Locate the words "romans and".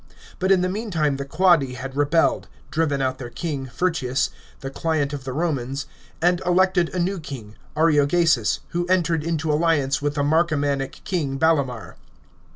5.31-6.41